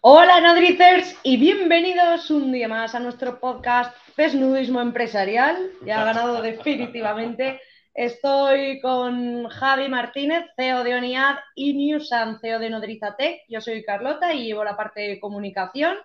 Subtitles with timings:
[0.00, 5.72] Hola Nodricers y bienvenidos un día más a nuestro podcast Desnudismo Empresarial.
[5.84, 7.60] Ya ha ganado definitivamente.
[7.92, 13.40] Estoy con Javi Martínez, CEO de ONIAD y Newsan, CEO de Nodrizatec.
[13.48, 15.96] Yo soy Carlota y llevo la parte de comunicación.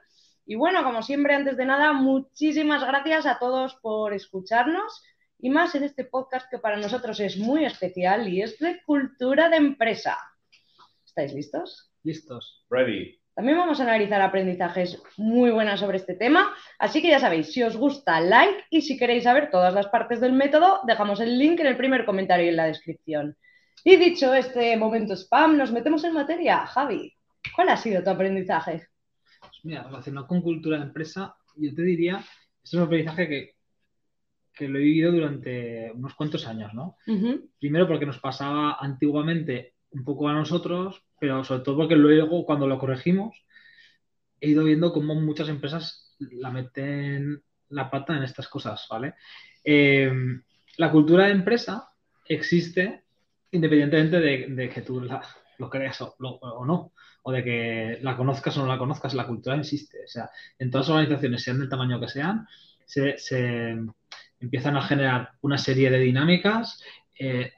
[0.43, 5.03] Y bueno, como siempre, antes de nada, muchísimas gracias a todos por escucharnos
[5.37, 9.49] y más en este podcast que para nosotros es muy especial y es de cultura
[9.49, 10.17] de empresa.
[11.05, 11.91] ¿Estáis listos?
[12.01, 12.65] Listos.
[12.71, 13.22] Ready.
[13.35, 17.63] También vamos a analizar aprendizajes muy buenos sobre este tema, así que ya sabéis, si
[17.63, 21.59] os gusta, like y si queréis saber todas las partes del método, dejamos el link
[21.59, 23.35] en el primer comentario y en la descripción.
[23.83, 26.65] Y dicho este momento spam, nos metemos en materia.
[26.67, 27.11] Javi,
[27.55, 28.87] ¿cuál ha sido tu aprendizaje?
[29.39, 32.27] Pues mira, relacionado con cultura de empresa, yo te diría, esto
[32.63, 33.55] es un aprendizaje que,
[34.53, 36.97] que lo he vivido durante unos cuantos años, ¿no?
[37.59, 42.67] Primero porque nos pasaba antiguamente un poco a nosotros, pero sobre todo porque luego cuando
[42.67, 43.45] lo corregimos,
[44.41, 49.13] he ido viendo cómo muchas empresas la meten la pata en estas cosas, ¿vale?
[49.63, 50.11] Eh,
[50.75, 51.93] la cultura de empresa
[52.27, 53.05] existe
[53.51, 58.67] independientemente de, que tú lo creas o, no, o de que la conozcas o no
[58.67, 60.03] la conozcas, la cultura existe.
[60.03, 60.29] O sea,
[60.59, 62.45] en todas las organizaciones, sean del tamaño que sean,
[62.83, 63.77] se, se
[64.41, 66.83] empiezan a generar una serie de dinámicas,
[67.17, 67.53] eh,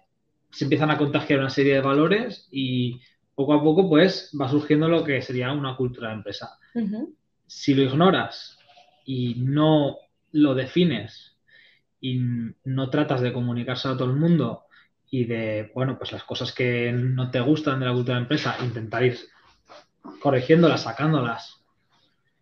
[0.56, 3.02] se empiezan a contagiar una serie de valores y
[3.36, 6.58] poco a poco pues va surgiendo lo que sería una cultura de empresa.
[7.46, 8.58] Si lo ignoras
[9.06, 9.98] y no
[10.32, 11.38] lo defines
[12.02, 12.20] y
[12.64, 14.64] no tratas de comunicarse a todo el mundo
[15.10, 18.58] y de, bueno, pues las cosas que no te gustan de la cultura de empresa,
[18.64, 19.18] intentar ir
[20.20, 21.64] corrigiéndolas, sacándolas,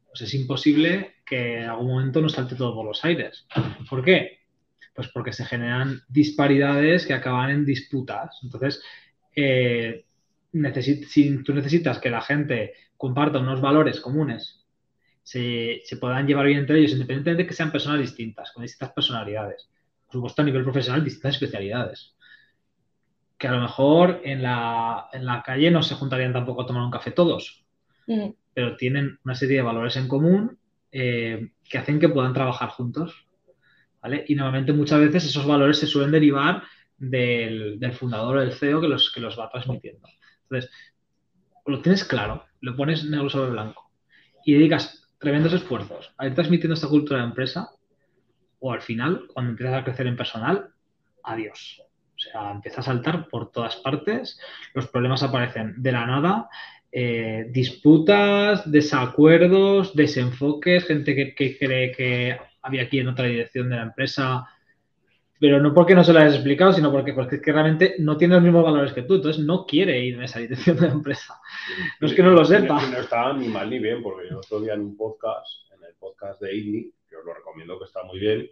[0.07, 3.47] pues es imposible que en algún momento nos salte todo por los aires.
[3.89, 4.39] ¿Por qué?
[4.94, 8.39] Pues porque se generan disparidades que acaban en disputas.
[8.44, 8.81] Entonces,
[9.35, 10.05] eh,
[10.53, 14.65] necesi- si tú necesitas que la gente comparta unos valores comunes,
[15.23, 18.91] se, se puedan llevar bien entre ellos, independientemente de que sean personas distintas, con distintas
[18.91, 19.69] personalidades.
[20.05, 22.16] Por supuesto, a nivel profesional, distintas especialidades.
[23.38, 26.83] Que a lo mejor en la, en la calle no se juntarían tampoco a tomar
[26.83, 27.66] un café todos,
[28.07, 28.35] Ujú.
[28.53, 30.57] pero tienen una serie de valores en común
[30.91, 33.25] eh, que hacen que puedan trabajar juntos.
[34.01, 34.25] ¿vale?
[34.28, 36.63] Y normalmente muchas veces esos valores se suelen derivar
[36.97, 40.07] del, del fundador o del CEO que los, que los va transmitiendo.
[40.53, 40.72] Entonces,
[41.66, 43.91] lo tienes claro, lo pones negro sobre blanco
[44.46, 47.69] y dedicas tremendos esfuerzos a ir transmitiendo esta cultura de empresa
[48.59, 50.69] o al final, cuando empiezas a crecer en personal,
[51.24, 51.81] adiós.
[52.16, 54.40] O sea, empieza a saltar por todas partes,
[54.74, 56.50] los problemas aparecen de la nada,
[56.91, 63.78] eh, disputas, desacuerdos, desenfoques, gente que, que cree que había aquí en otra dirección de
[63.78, 64.47] la empresa,
[65.43, 68.15] pero no porque no se lo hayas explicado, sino porque, porque es que realmente no
[68.15, 70.93] tiene los mismos valores que tú, entonces no quiere ir en esa dirección de la
[70.93, 71.35] empresa.
[71.99, 72.81] No es que no lo sepa.
[72.89, 75.95] No está ni mal ni bien, porque yo otro día en un podcast, en el
[75.95, 78.49] podcast de INNI, que os lo recomiendo que está muy bien,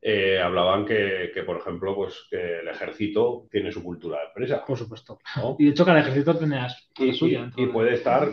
[0.00, 4.64] eh, hablaban que, que, por ejemplo, pues que el ejército tiene su cultura de empresa.
[4.64, 5.18] Por supueto.
[5.38, 5.56] ¿no?
[5.58, 6.68] Y de hecho cada ejército tiene la
[7.14, 7.50] suya.
[7.56, 8.28] y- y de- puede estar,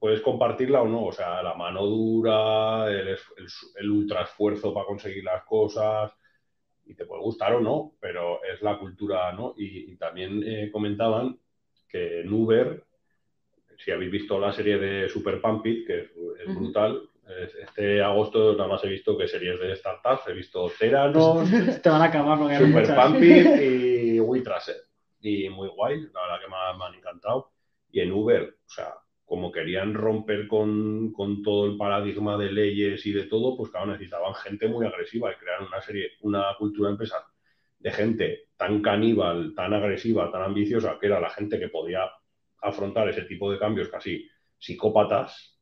[0.00, 3.16] puedes compartirla o no, o sea, la mano dura, el, el,
[3.76, 6.10] el ultra esfuerzo para conseguir las cosas,
[6.86, 9.54] y te puede gustar o no, pero es la cultura, ¿no?
[9.56, 11.38] Y, y también eh, comentaban
[11.88, 12.82] que en Uber,
[13.78, 16.10] si habéis visto la serie de Super Pumpit, que es,
[16.54, 17.02] brutal,
[17.44, 21.48] es- este agosto nada más he visto que series de startups, he visto Theranos,
[21.82, 22.94] Te van a acabar porque Super.
[22.94, 24.76] Pumpit y WeTracer.
[25.20, 27.50] Y muy guay, la verdad que me, me han encantado.
[27.92, 28.94] Y en Uber, o sea,
[29.32, 33.86] como querían romper con, con todo el paradigma de leyes y de todo, pues claro,
[33.86, 37.16] necesitaban gente muy agresiva y crearon una serie, una cultura de empresa
[37.78, 42.10] de gente tan caníbal, tan agresiva, tan ambiciosa, que era la gente que podía
[42.60, 44.28] afrontar ese tipo de cambios casi
[44.58, 45.58] psicópatas,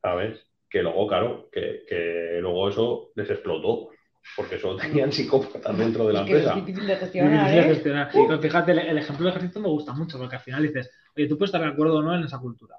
[0.00, 0.48] ¿sabes?
[0.70, 3.88] Que luego, claro, que, que luego eso les explotó,
[4.36, 6.54] porque solo tenían psicópatas dentro de la Es que es empresa.
[6.60, 7.74] difícil de gestionar, difícil de ¿eh?
[7.74, 8.40] gestionar.
[8.40, 11.36] Fíjate, el, el ejemplo del ejército me gusta mucho porque al final dices, oye, tú
[11.36, 12.76] puedes estar de acuerdo o no en esa cultura.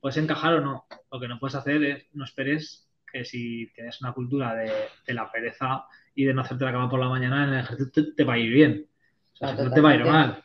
[0.00, 0.86] Puedes encajar o no.
[1.10, 4.70] Lo que no puedes hacer es, no esperes que si tienes una cultura de,
[5.06, 5.84] de la pereza
[6.14, 8.34] y de no hacerte la cama por la mañana, en el ejército te, te va
[8.34, 8.86] a ir bien.
[9.34, 10.42] O sea, Ah, no te va a ir mal.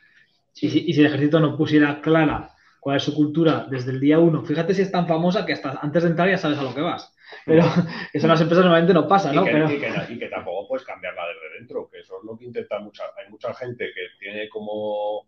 [0.56, 4.00] Y si, y si el ejército no pusiera clara cuál es su cultura desde el
[4.00, 6.64] día uno, fíjate si es tan famosa que hasta antes de entrar ya sabes a
[6.64, 7.14] lo que vas.
[7.46, 7.64] Pero
[8.14, 9.44] eso en las empresas normalmente no pasa, Y, ¿no?
[9.46, 12.38] que, Pero, y que- y que tampoco puedes cambiarla desde dentro, que eso es lo
[12.38, 15.28] que intenta mucha, hay mucha gente que tiene como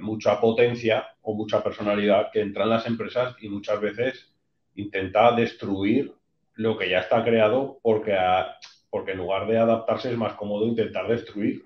[0.00, 4.32] mucha potencia o mucha personalidad que entra en las empresas y muchas veces
[4.76, 6.12] intenta destruir
[6.54, 8.56] lo que ya está creado porque, a-
[8.90, 11.62] porque en lugar de adaptarse es más cómodo intentar destruir,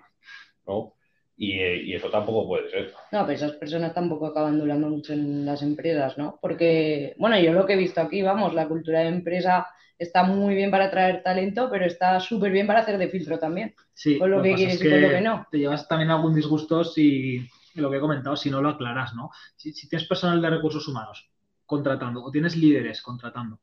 [0.66, 0.94] ¿no?
[1.36, 2.92] Y, eh, y eso tampoco puede ser.
[3.10, 6.38] No, pero esas personas tampoco acaban durando mucho en las empresas, ¿no?
[6.40, 9.66] Porque, bueno, yo lo que he visto aquí, vamos, la cultura de empresa
[9.98, 13.74] está muy bien para atraer talento, pero está súper bien para hacer de filtro también.
[13.92, 15.46] Sí, Con lo que quieres es y con lo que no.
[15.50, 17.48] Te llevas también algún disgusto si
[17.80, 19.30] lo que he comentado, si no lo aclaras, ¿no?
[19.56, 21.30] Si, si tienes personal de recursos humanos
[21.66, 23.60] contratando o tienes líderes contratando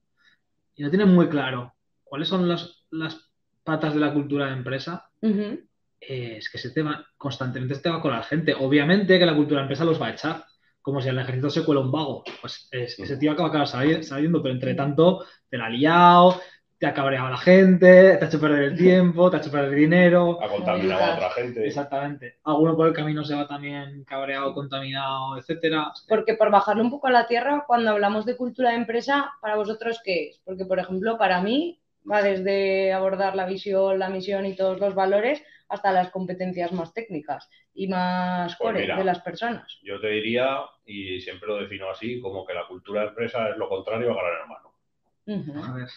[0.76, 1.74] y no tienes muy claro
[2.04, 3.30] cuáles son las, las
[3.64, 5.10] patas de la cultura de empresa,
[6.02, 8.56] eh, es que se te va, constantemente se te va a colar gente.
[8.60, 10.46] Obviamente que la cultura de empresa los va a echar,
[10.82, 12.24] como si al ejército se cuela un vago.
[12.42, 16.42] Pues es- ese tío acaba acabar sali- saliendo, pero entre tanto te la ha liado,
[16.82, 19.52] te ha cabreado a la gente, te ha hecho perder el tiempo, te ha hecho
[19.52, 20.40] perder dinero.
[20.42, 21.64] Ha contaminado a otra gente.
[21.68, 22.40] Exactamente.
[22.44, 25.92] Alguno por el camino se va también cabreado, contaminado, etcétera.
[26.10, 29.58] Porque por bajarle un poco a la tierra, cuando hablamos de cultura de empresa, ¿para
[29.58, 30.42] vosotros qué es?
[30.44, 31.80] Porque, por ejemplo, para mí
[32.12, 36.96] va desde abordar la visión, la misión y todos los valores hasta las competencias más
[36.96, 38.98] técnicas y más Pues core mira.
[38.98, 39.78] de las personas.
[39.84, 43.58] Yo te diría, y siempre lo defino así, como que la cultura de empresa es
[43.58, 44.71] lo contrario a Gran Hermano.
[45.28, 45.54] Ujú.
[45.64, 45.88] A ver,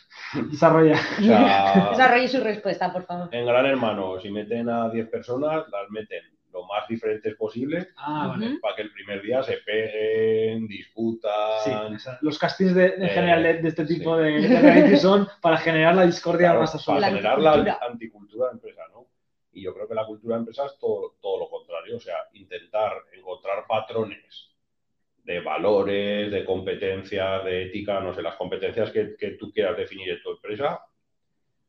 [0.50, 0.96] desarrolla.
[1.18, 3.28] O sea, Desarrolle su respuesta, por favor.
[3.32, 6.22] en Gran Hermano, si meten a 10 personas, las meten
[6.52, 8.58] lo más diferentes posible Ah, vale.
[8.62, 11.98] Para que el primer día se peguen, discutan.
[11.98, 14.22] Sí, los castings de, Eh, general de, de este tipo sí.
[14.22, 17.00] de, de reality son para generar la discordia Claro, más para.
[17.00, 17.86] La generar la anticultura.
[17.90, 19.06] anticultura de empresa, ¿no?
[19.52, 22.16] Y yo creo que la cultura de empresa es todo, todo lo contrario, o sea,
[22.34, 24.50] intentar encontrar patrones
[25.24, 30.22] de valores, de competencias, de ética, no sé, las competencias que, tú quieras definir en
[30.22, 30.84] tu empresa,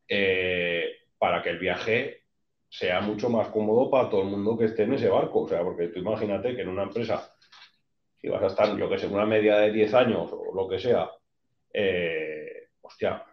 [0.07, 2.25] eh, para que el viaje
[2.67, 5.43] sea mucho más cómodo para todo el mundo que esté en ese barco.
[5.43, 7.33] O sea, porque tú imagínate que en una empresa,
[8.19, 10.77] si vas a estar, yo que sé, una media de 10 años o lo que
[10.77, 11.09] sea,
[11.73, 13.23] eh, hostia,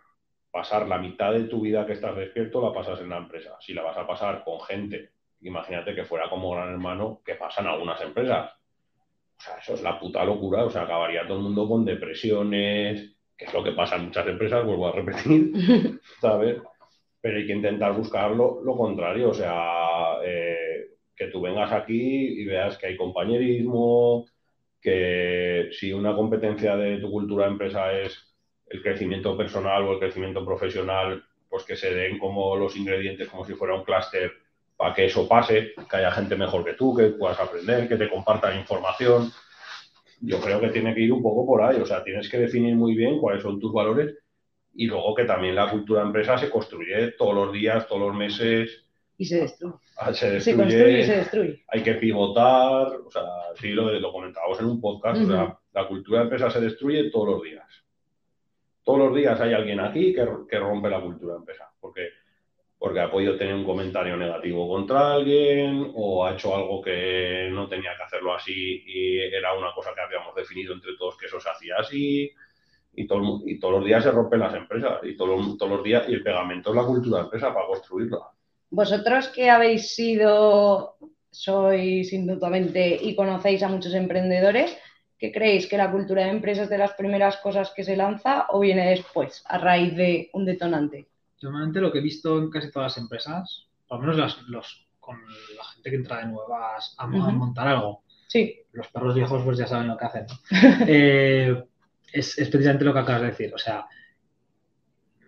[0.52, 3.56] pasar la mitad de tu vida que estás despierto la pasas en la empresa.
[3.60, 5.10] Si la vas a pasar con gente,
[5.40, 8.52] imagínate que fuera como gran hermano que pasan algunas empresas.
[9.38, 10.64] O sea, eso es la puta locura.
[10.64, 14.26] O sea, acabaría todo el mundo con depresiones, que es lo que pasa en muchas
[14.26, 15.52] empresas, vuelvo a repetir,
[16.20, 16.60] ¿sabes?
[17.20, 19.30] Pero hay que intentar buscar lo, lo contrario.
[19.30, 20.86] O sea, eh,
[21.16, 24.26] que tú vengas aquí y veas que hay compañerismo,
[24.80, 28.34] que si una competencia de tu cultura de empresa es
[28.66, 33.44] el crecimiento personal o el crecimiento profesional, pues que se den como los ingredientes como
[33.44, 34.32] si fuera un clúster
[34.82, 38.10] para que eso pase, que haya gente mejor que tú, que puedas aprender, que te
[38.10, 39.30] compartan información.
[40.20, 42.74] Yo creo que tiene que ir un poco por ahí, o sea, tienes que definir
[42.74, 44.12] muy bien cuáles son tus valores
[44.74, 48.16] y luego que también la cultura de empresa se construye todos los días, todos los
[48.16, 48.84] meses,
[49.16, 49.76] Y se destruye.
[50.14, 51.64] se Se destruye, construye y se destruye.
[51.68, 53.22] hay que pivotar, o sea,
[53.60, 57.08] sí lo, lo comentábamos en un podcast, o sea, la cultura de empresa se destruye
[57.08, 57.68] todos los días.
[58.82, 62.08] Todos los días hay alguien aquí que, que rompe la cultura de empresa, porque,
[62.82, 67.68] porque ha podido tener un comentario negativo contra alguien o ha hecho algo que no
[67.68, 71.38] tenía que hacerlo así y era una cosa que habíamos definido entre todos que eso
[71.38, 72.28] se hacía así.
[72.92, 76.14] Y, y todos los días se rompen las empresas y todos, todos los días y
[76.14, 78.18] el pegamento es la cultura de empresa para construirla.
[78.70, 80.96] Vosotros que habéis sido,
[81.30, 84.76] sois indudablemente y conocéis a muchos emprendedores,
[85.20, 88.46] ¿qué creéis que la cultura de empresa es de las primeras cosas que se lanza
[88.50, 91.11] o viene después, a raíz de un detonante?
[91.42, 94.86] Normalmente lo que he visto en casi todas las empresas, por lo menos las, los,
[95.00, 95.16] con
[95.56, 98.60] la gente que entra de nuevas a, montar algo, Sí.
[98.72, 100.26] los perros viejos pues ya saben lo que hacen.
[100.88, 101.62] Eh,
[102.12, 103.52] es, es precisamente lo que acabas de decir.
[103.54, 103.86] O sea,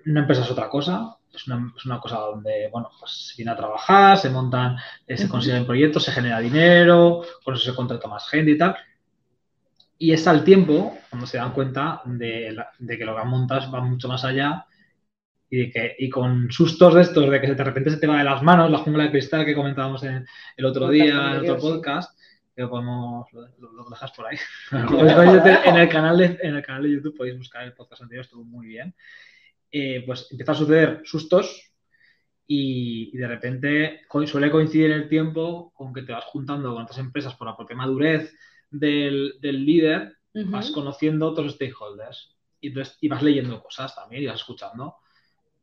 [0.07, 1.17] una empresa es otra cosa.
[1.33, 5.17] Es una, es una cosa donde, bueno, pues se viene a trabajar, se montan, eh,
[5.17, 8.77] se consiguen proyectos, se genera dinero, con eso se contrata más gente y tal.
[9.99, 13.29] Y es al tiempo cuando se dan cuenta de, la- de que lo que han
[13.31, 14.67] montado va mucho más allá
[15.51, 18.25] y, que, y con sustos de estos, de que de repente se te va de
[18.25, 21.59] las manos la jungla de cristal que comentábamos en, el otro Podcast día en otro
[21.59, 22.21] podcast,
[22.55, 24.37] que lo podemos, lo, lo- dejas por ahí.
[24.73, 28.45] En, el canal de, en el canal de YouTube podéis buscar el podcast anterior, estuvo
[28.45, 28.95] muy bien.
[29.71, 31.73] Eh, pues empieza a suceder sustos
[32.47, 36.99] y, y de repente suele coincidir el tiempo con que te vas juntando con otras
[36.99, 38.33] empresas por la propia madurez
[38.71, 40.51] del, del líder, Ujú.
[40.51, 44.97] vas conociendo otros stakeholders y, entonces, y vas leyendo cosas también y vas escuchando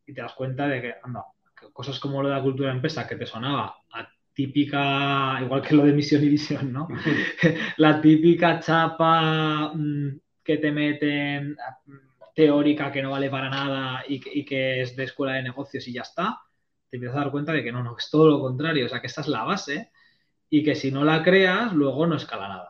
[0.05, 1.25] y te das cuenta de que, anda,
[1.59, 5.61] que cosas como lo de la cultura de empresa que te sonaba a típica, igual
[5.61, 6.87] que lo de misión y visión, ¿no?
[7.77, 11.51] la típica chapa mm, que te meten
[11.85, 11.93] mm,
[12.33, 15.87] teórica que no vale para nada y que, y que es de escuela de negocios
[15.87, 16.39] y ya está,
[16.89, 19.01] te empiezas a dar cuenta de que no, no, es todo lo contrario, o sea,
[19.01, 19.91] que esta es la base
[20.49, 22.69] y que si no la creas, luego no escala nada.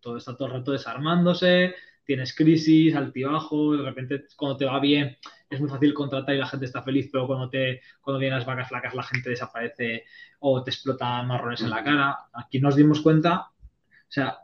[0.00, 1.74] Todo está todo el rato desarmándose,
[2.04, 5.16] tienes crisis, altibajos, de repente cuando te va bien
[5.54, 8.46] es muy fácil contratar y la gente está feliz, pero cuando, te, cuando vienen las
[8.46, 10.04] vacas flacas la gente desaparece
[10.40, 12.18] o te explotan marrones en la cara.
[12.32, 14.38] Aquí nos dimos cuenta, o sea,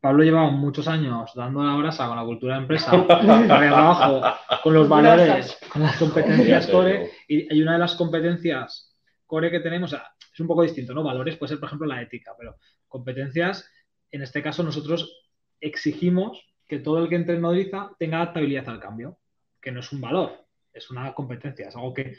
[0.00, 4.22] Pablo llevaba muchos años dando la brasa con la cultura de empresa, abajo,
[4.62, 8.94] con los valores, con las competencias core, y hay una de las competencias
[9.24, 11.02] core que tenemos, o sea, es un poco distinto, ¿no?
[11.02, 12.56] Valores puede ser, por ejemplo, la ética, pero
[12.86, 13.70] competencias,
[14.10, 15.24] en este caso nosotros
[15.60, 19.18] exigimos que todo el que entre en Nodriza tenga adaptabilidad al cambio,
[19.60, 22.16] que no es un valor, es una competencia, es algo que,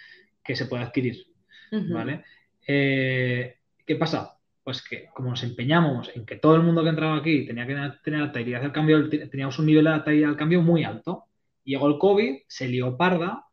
[0.55, 1.27] se puede adquirir,
[1.71, 2.23] ¿vale?
[2.67, 4.35] Eh, ¿Qué pasa?
[4.65, 7.75] pues que como nos empeñamos en que todo el mundo que entraba aquí tenía que
[8.03, 11.25] tener adaptabilidad al cambio, teníamos un nivel de adaptabilidad al cambio muy alto.
[11.63, 13.45] Llegó el COVID, se lió parda,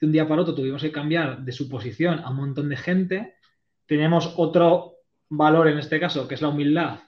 [0.00, 2.78] de un día para otro tuvimos que cambiar de su posición a un montón de
[2.78, 3.34] gente.
[3.84, 4.94] Tenemos otro
[5.28, 7.00] valor en este caso, que es la humildad,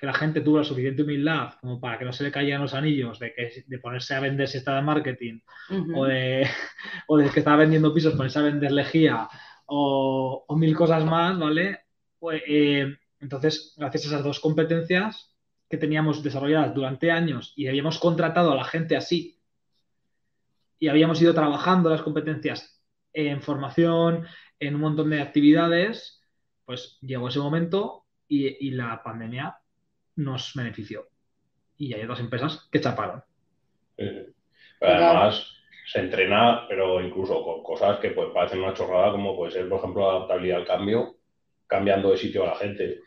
[0.00, 2.72] que la gente tuvo la suficiente humildad como para que no se le cayeran los
[2.72, 5.40] anillos de, que, de ponerse a vender si estaba en marketing
[5.94, 6.48] o, de,
[7.06, 9.28] o de que estaba vendiendo pisos, ponerse a vender lejía
[9.66, 11.80] o, o mil cosas más, ¿vale?
[12.18, 15.36] Pues, eh, entonces, gracias a esas dos competencias
[15.68, 19.38] que teníamos desarrolladas durante años y habíamos contratado a la gente así
[20.78, 24.26] y habíamos ido trabajando las competencias en formación,
[24.58, 26.24] en un montón de actividades,
[26.64, 29.59] pues llegó ese momento y, la pandemia
[30.20, 31.08] nos benefició.
[31.76, 33.22] Y hay otras empresas que chaparon.
[34.80, 35.52] además,
[35.86, 39.78] se entrena, pero incluso con cosas que pues, parecen una chorrada, como puede ser, por
[39.78, 41.16] ejemplo, la adaptabilidad al cambio
[41.66, 43.00] cambiando de sitio a la gente.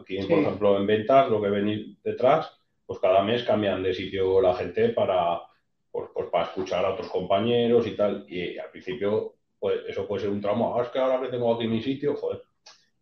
[0.00, 4.40] Aquí, por ejemplo, en ventas, lo que venís detrás, pues cada mes cambian de sitio
[4.40, 5.40] la gente para,
[5.90, 8.24] pues, pues, para escuchar a otros compañeros y tal.
[8.28, 10.72] Y al principio, pues eso puede ser un trauma.
[10.74, 12.42] Ah, es que ahora me tengo aquí mi sitio, joder.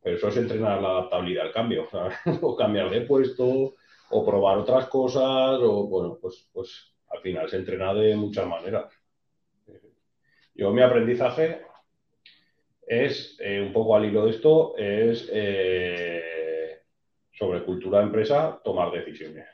[0.06, 1.88] Pero eso es entrenar la adaptabilidad al cambio,
[2.42, 3.74] o cambiar de puesto,
[4.10, 8.84] o probar otras cosas, o bueno, pues, pues al final se entrena de muchas maneras.
[10.54, 11.62] Yo mi aprendizaje
[12.86, 16.82] es, eh, un poco al hilo de esto, es eh,
[17.32, 19.48] sobre cultura de empresa, tomar decisiones.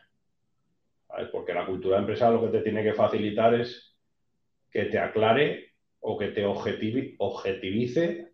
[1.32, 3.96] Porque la cultura de empresa lo que te tiene que facilitar es
[4.70, 8.31] que te aclare o que te objetivice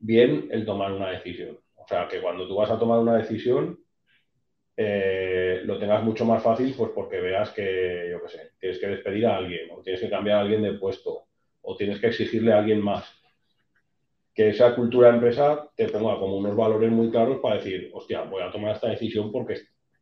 [0.00, 1.58] bien el tomar una decisión.
[1.76, 3.78] O sea, que cuando tú vas a tomar una decisión,
[4.76, 8.86] eh, lo tengas mucho más fácil, pues porque veas que, yo qué sé, tienes que
[8.86, 11.24] despedir a alguien, o tienes que cambiar a alguien de puesto,
[11.62, 13.18] o tienes que exigirle a alguien más
[14.38, 18.22] que esa cultura de empresa te ponga como unos valores muy claros para decir, hostia,
[18.22, 19.56] voy a tomar esta decisión porque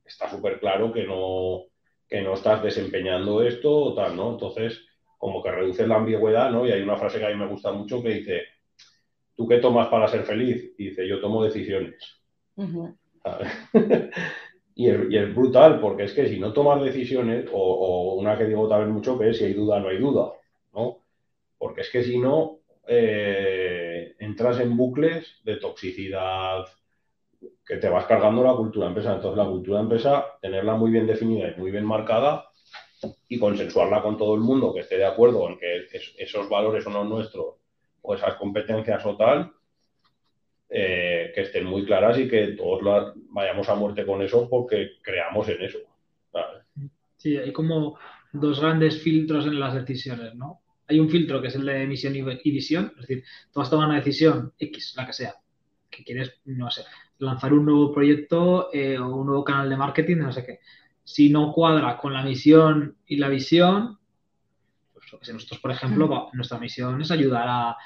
[0.05, 1.63] está súper claro que no,
[2.07, 4.33] que no estás desempeñando esto o tal, ¿no?
[4.33, 4.85] Entonces,
[5.17, 6.67] como que reduces la ambigüedad, ¿no?
[6.67, 8.43] Y hay una frase que a mí me gusta mucho que dice,
[9.37, 10.75] ¿tú qué tomas para ser feliz?
[10.79, 11.97] Y dice, yo tomo decisiones.
[14.75, 18.69] y, es, brutal, porque es que si no tomas decisiones, o, o, una que digo
[18.69, 20.33] también mucho, que es si hay duda, no hay duda,
[20.75, 20.99] ¿no?
[21.59, 26.67] Porque es que si no, eh, entras en bucles de toxicidad
[27.67, 29.15] que te vas cargando la cultura empresa.
[29.15, 32.49] Entonces, la cultura empresa, tenerla muy bien definida y muy bien marcada
[33.29, 35.87] y consensuarla con todo el mundo que esté de acuerdo en que
[36.19, 37.57] esos valores son los nuestros
[38.07, 39.53] o esas competencias o tal,
[40.69, 42.81] eh, que estén muy claras y que todos
[43.31, 45.79] vayamos a muerte con eso porque creamos en eso.
[47.17, 47.99] Sí, hay como
[48.33, 50.61] dos grandes filtros en las decisiones, ¿no?
[50.89, 53.99] hay un filtro que es el de emisión y visión, es decir, tú tomar una
[53.99, 55.35] decisión X, la que sea,
[55.91, 56.83] que quieres, no sé,
[57.19, 60.61] lanzar un nuevo proyecto eh, o un nuevo canal de marketing, no sé qué.
[61.03, 63.99] Si no cuadra con la misión y la visión,
[64.93, 67.77] pues lo que sé, nosotros, por ejemplo, nuestra misión es ayudar a,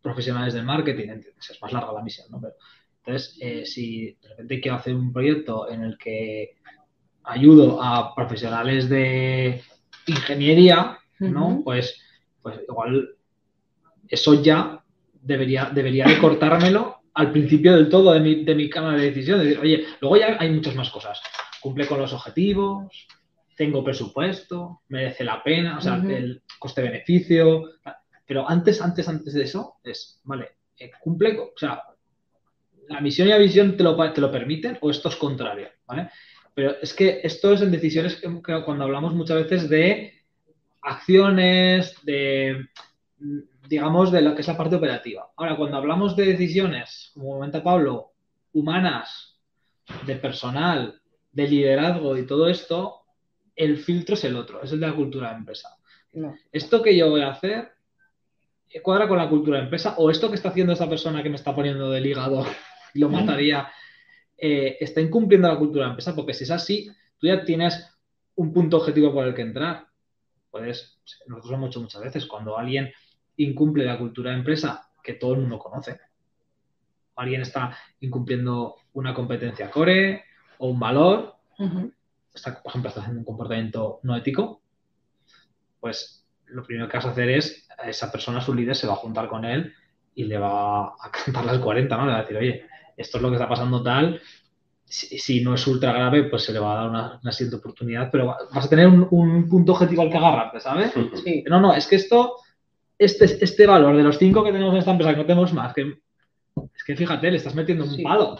[0.00, 2.40] profesionales del marketing, es más larga la misión, ¿no?
[2.40, 2.54] Pero,
[3.04, 6.54] entonces, eh, si de repente quiero hacer un proyecto en el que
[7.24, 9.62] ayudo a profesionales de
[10.06, 11.62] ingeniería, ¿no?
[11.64, 12.00] Pues,
[12.40, 13.16] pues igual
[14.08, 14.82] eso ya
[15.20, 19.40] debería, debería de cortármelo al principio del todo de mi, de mi cámara de decisión.
[19.40, 21.20] decir, oye, luego ya hay muchas más cosas.
[21.60, 23.06] Cumple con los objetivos,
[23.56, 27.64] tengo presupuesto, merece la pena, o sea, el coste-beneficio.
[28.32, 31.82] Pero antes, antes, antes de eso, es, vale, eh, cumple, o sea,
[32.88, 36.08] la misión y la visión te lo, te lo permiten o esto es contrario, ¿vale?
[36.54, 40.14] Pero es que esto es en decisiones que cuando hablamos muchas veces de
[40.80, 42.68] acciones, de,
[43.68, 45.30] digamos, de lo que es la parte operativa.
[45.36, 48.14] Ahora, cuando hablamos de decisiones, como comenta Pablo,
[48.54, 49.38] humanas,
[50.06, 53.02] de personal, de liderazgo y todo esto,
[53.54, 55.76] el filtro es el otro, es el de la cultura de empresa.
[56.50, 57.72] Esto que yo voy a hacer
[58.80, 61.36] cuadra con la cultura de empresa o esto que está haciendo esa persona que me
[61.36, 62.46] está poniendo del hígado
[62.94, 63.68] y lo mataría,
[64.38, 67.88] eh, está incumpliendo la cultura de empresa, porque si es así, tú ya tienes
[68.36, 69.86] un punto objetivo por el que entrar.
[70.50, 72.92] Puedes, nosotros lo hemos hecho muchas veces, cuando alguien
[73.36, 75.98] incumple la cultura de empresa que todo el mundo conoce,
[77.16, 80.24] alguien está incumpliendo una competencia core
[80.58, 81.36] o un valor,
[82.32, 84.62] está, por ejemplo, está haciendo un comportamiento no ético,
[85.80, 86.21] pues
[86.52, 88.96] lo primero que vas a hacer es, a esa persona, su líder, se va a
[88.96, 89.72] juntar con él
[90.14, 92.06] y le va a cantar las 40, ¿no?
[92.06, 92.66] Le va a decir, oye,
[92.96, 94.20] esto es lo que está pasando tal,
[94.84, 98.26] si, no es ultra grave, pues se le va a dar una, siguiente oportunidad, pero
[98.26, 100.92] vas a tener un, punto objetivo al que agarrarte, ¿sabes?
[101.24, 101.42] Sí.
[101.48, 102.36] No, no, es que esto,
[102.98, 105.72] este, este valor de los cinco que tenemos en esta empresa, que no tenemos más,
[105.72, 105.94] que
[106.74, 108.38] es que fíjate, le estás metiendo un palo.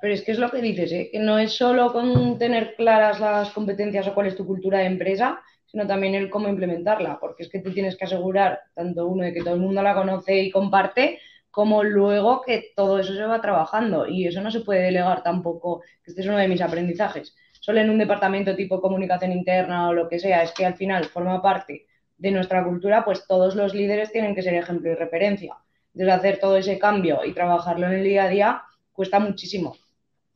[0.00, 1.08] Pero es que es lo que dices, ¿eh?
[1.12, 4.86] que no es solo con tener claras las competencias o cuál es tu cultura de
[4.86, 9.24] empresa, sino también el cómo implementarla, porque es que tú tienes que asegurar, tanto uno
[9.24, 13.24] de que todo el mundo la conoce y comparte, como luego que todo eso se
[13.24, 17.36] va trabajando y eso no se puede delegar tampoco, este es uno de mis aprendizajes,
[17.60, 21.04] solo en un departamento tipo comunicación interna o lo que sea, es que al final
[21.04, 21.86] forma parte
[22.18, 25.56] de nuestra cultura, pues todos los líderes tienen que ser ejemplo y referencia.
[25.94, 28.62] Entonces hacer todo ese cambio y trabajarlo en el día a día
[28.92, 29.76] cuesta muchísimo.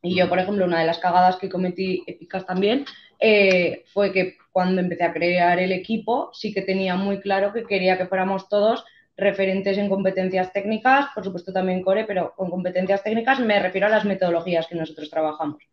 [0.01, 2.85] Y yo, por ejemplo, una de las cagadas que cometí épicas también
[3.27, 7.63] eh, fue que cuando empecé a crear el equipo sí que tenía muy claro que
[7.63, 8.85] quería que fuéramos todos
[9.17, 13.89] referentes en competencias técnicas, por supuesto también core, pero con competencias técnicas me refiero a
[13.89, 15.63] las metodologías que nosotros trabajamos.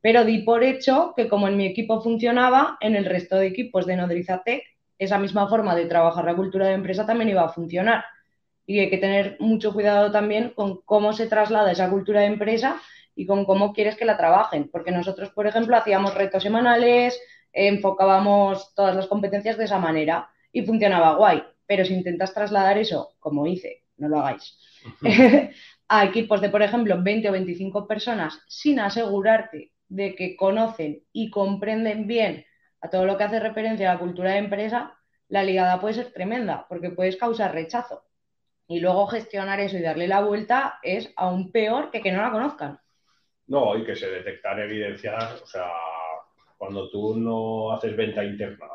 [0.00, 3.86] Pero di por hecho que como en mi equipo funcionaba, en el resto de equipos
[3.86, 4.62] de Nodriza Tech,
[4.96, 8.04] esa misma forma de trabajar la cultura de empresa también iba a funcionar.
[8.66, 12.80] Y hay que tener mucho cuidado también con cómo se traslada esa cultura de empresa
[13.14, 14.68] y con cómo quieres que la trabajen.
[14.70, 17.20] Porque nosotros, por ejemplo, hacíamos retos semanales,
[17.52, 21.42] enfocábamos todas las competencias de esa manera y funcionaba guay.
[21.66, 24.58] Pero si intentas trasladar eso, como hice, no lo hagáis,
[25.88, 31.30] a equipos de, por ejemplo, 20 o 25 personas sin asegurarte de que conocen y
[31.30, 32.44] comprenden bien
[32.80, 34.96] a todo lo que hace referencia a la cultura de empresa,
[35.28, 38.04] la ligada puede ser tremenda porque puedes causar rechazo.
[38.66, 42.30] Y luego gestionar eso y darle la vuelta es aún peor que que no la
[42.30, 42.78] conozcan.
[43.50, 45.72] No, y que se detectan evidencias, o sea,
[46.56, 48.68] cuando tú no haces venta interna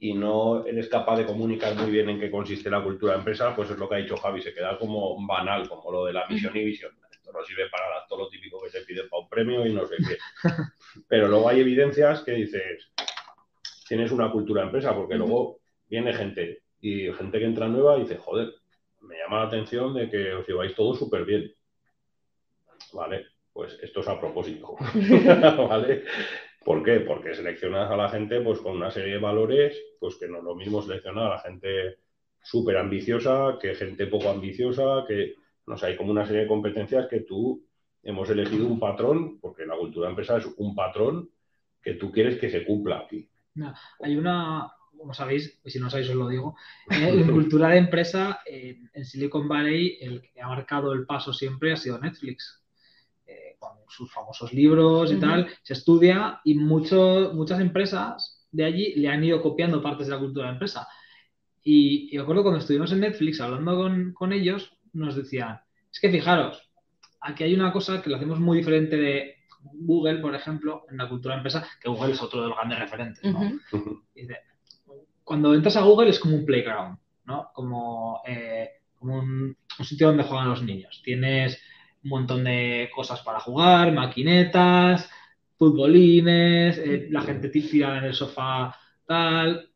[0.00, 3.54] y no eres capaz de comunicar muy bien en qué consiste la cultura de empresa,
[3.54, 6.26] pues es lo que ha dicho Javi, se queda como banal, como lo de la
[6.26, 6.90] misión y visión.
[7.08, 9.86] Esto no sirve para todo lo típico que se pide para un premio y no
[9.86, 10.18] sé qué.
[11.08, 12.92] Pero luego hay evidencias que dices,
[13.86, 18.00] tienes una cultura de empresa, porque luego viene gente y gente que entra nueva y
[18.00, 18.52] dice, joder,
[19.02, 21.54] me llama la atención de que os lleváis todo súper bien.
[22.92, 24.76] Vale, pues esto es a propósito.
[25.68, 26.04] ¿Vale?
[26.64, 27.00] ¿Por qué?
[27.00, 30.44] Porque seleccionas a la gente pues, con una serie de valores, pues que no es
[30.44, 31.98] lo mismo seleccionar a la gente
[32.42, 35.36] súper ambiciosa que gente poco ambiciosa, que
[35.66, 37.64] no sé, hay como una serie de competencias que tú
[38.02, 41.30] hemos elegido un patrón, porque la cultura de empresa es un patrón
[41.80, 43.30] que tú quieres que se cumpla aquí.
[44.00, 46.56] hay una, como sabéis, y si no sabéis os lo digo,
[46.90, 51.76] en cultura de empresa, en Silicon Valley, el que ha marcado el paso siempre ha
[51.76, 52.63] sido Netflix
[53.88, 59.42] sus famosos libros y tal, se estudia y muchas empresas de allí le han ido
[59.42, 60.88] copiando partes de la cultura de la empresa.
[61.62, 65.60] Y, y recuerdo cuando estuvimos en Netflix hablando con, ellos, nos decían,
[65.92, 66.70] es que fijaros,
[67.20, 71.08] aquí hay una cosa que lo hacemos muy diferente de Google, por ejemplo, en la
[71.08, 73.22] cultura de empresa, que Google es otro de los grandes referentes.
[75.24, 77.50] cuando entras a Google es como un playground, ¿no?
[77.54, 81.00] Como, eh, como un, un, sitio donde juegan los niños.
[81.02, 81.58] Tienes
[82.04, 85.10] un montón de cosas para jugar, maquinetas,
[85.56, 89.70] futbolines, eh, la gente tirada en el sofá, tal.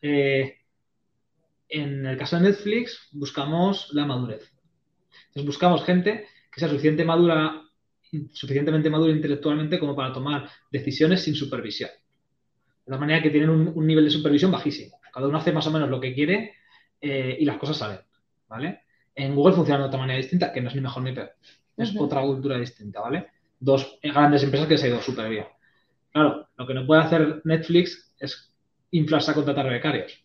[0.00, 0.58] Eh,
[1.68, 4.50] en el caso de Netflix buscamos la madurez.
[5.28, 7.62] Entonces buscamos gente que sea suficiente madura,
[8.32, 11.90] suficientemente madura intelectualmente como para tomar decisiones sin supervisión.
[12.86, 15.00] De la manera que tienen un, nivel de supervisión bajísimo.
[15.12, 16.54] Cada uno hace más o menos lo que quiere
[17.00, 18.00] eh, y las cosas salen.
[18.48, 18.82] ¿vale?
[19.14, 21.34] En Google funciona de otra manera distinta, que no es ni mejor ni peor
[21.76, 23.28] es otra cultura distinta, ¿vale?
[23.58, 25.46] Dos grandes empresas que se han ido súper bien.
[26.12, 28.54] Claro, lo que no puede hacer Netflix es
[28.92, 30.24] inflarse a contratar becarios,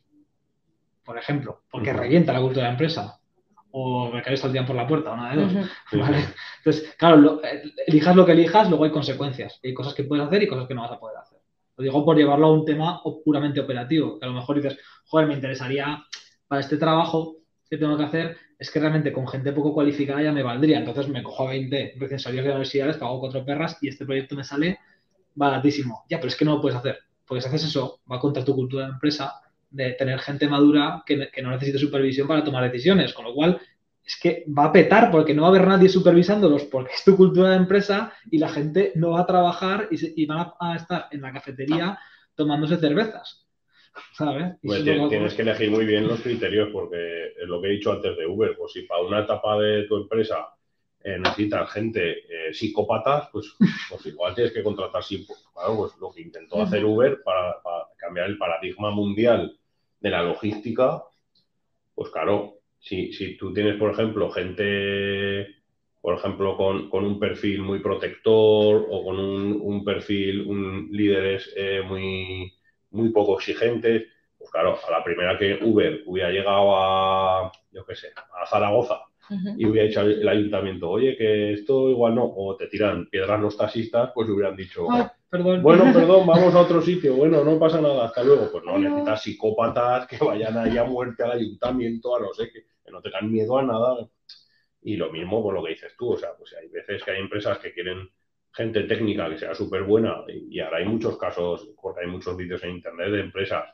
[1.03, 3.15] por ejemplo, porque revienta la cultura de la empresa.
[3.71, 5.53] O becarios saldrían por la puerta, una de dos.
[5.93, 6.25] ¿vale?
[6.57, 9.59] Entonces, claro, eh, elijas lo que elijas, luego hay consecuencias.
[9.63, 11.39] Hay cosas que puedes hacer y cosas que no vas a poder hacer.
[11.77, 15.27] Lo digo por llevarlo a un tema puramente operativo, que a lo mejor dices, joder,
[15.27, 16.03] me interesaría
[16.47, 17.37] para este trabajo
[17.69, 20.79] que tengo que hacer es que realmente con gente poco cualificada ya me valdría.
[20.79, 24.35] Entonces me cojo a 20 recién salidos de universidades, pago cuatro perras y este proyecto
[24.35, 24.79] me sale
[25.33, 26.03] baratísimo.
[26.09, 26.99] Ya, pero es que no lo puedes hacer.
[27.25, 31.29] Porque si haces eso, va contra tu cultura de empresa de tener gente madura que,
[31.41, 33.13] no necesite supervisión para tomar decisiones.
[33.13, 33.61] Con lo cual,
[34.03, 37.15] es que va a petar porque no va a haber nadie supervisándolos porque es tu
[37.15, 41.21] cultura de empresa y la gente no va a trabajar y, van a, estar en
[41.21, 41.97] la cafetería
[42.35, 43.47] tomándose cervezas.
[44.13, 44.53] ¿sabes?
[44.61, 48.15] Pues tienes que elegir muy bien los criterios porque es lo que he dicho antes
[48.17, 50.47] de Uber, pues si para una etapa de tu empresa
[51.03, 53.55] eh, necesitas gente eh, psicópatas, pues,
[53.89, 57.85] pues igual tienes que contratar psico- Claro, pues lo que intentó hacer Uber para, para
[57.97, 59.57] cambiar el paradigma mundial
[59.99, 61.03] de la logística,
[61.95, 65.47] pues claro, si, si tú tienes, por ejemplo, gente,
[66.01, 71.51] por ejemplo, con, con un perfil muy protector o con un, un perfil, un líderes
[71.57, 72.53] eh, muy,
[72.91, 77.95] muy poco exigentes, pues claro, a la primera que Uber hubiera llegado a, yo qué
[77.95, 79.01] sé, a Zaragoza
[79.57, 83.55] y hubiera dicho el ayuntamiento, oye, que esto igual no, o te tiran piedras los
[83.55, 84.87] taxistas, pues hubieran dicho,
[85.29, 85.61] perdón.
[85.61, 88.49] bueno, perdón, vamos a otro sitio, bueno, no pasa nada, hasta luego.
[88.51, 92.63] Pues no, necesitas psicópatas que vayan ahí a muerte al ayuntamiento, a no sé, que,
[92.83, 94.09] que no tengan miedo a nada.
[94.81, 97.19] Y lo mismo por lo que dices tú, o sea, pues hay veces que hay
[97.19, 98.09] empresas que quieren
[98.53, 102.63] gente técnica que sea súper buena, y, ahora hay muchos casos, porque hay muchos vídeos
[102.63, 103.69] en internet de empresas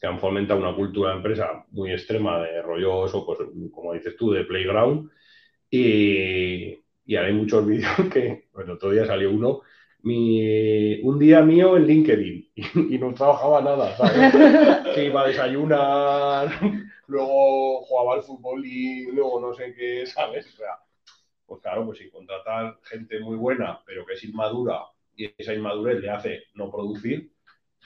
[0.00, 3.38] que han fomentado una cultura de empresa muy extrema de rollo eso, pues
[3.70, 5.10] como dices tú, de playground,
[5.70, 9.62] y, y ahora hay muchos vídeos que, el otro día salió uno,
[10.02, 14.32] mi, un día mío en LinkedIn y, y no trabajaba nada, ¿sabes?
[14.94, 16.48] Que iba a desayunar,
[17.06, 20.46] luego jugaba al fútbol y luego no sé qué, ¿sabes?
[20.54, 20.78] O sea,
[21.46, 24.80] pues claro, pues si contratar gente muy buena, pero que es inmadura
[25.16, 27.32] y esa inmadurez le hace no producir,